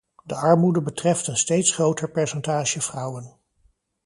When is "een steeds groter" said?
1.27-2.09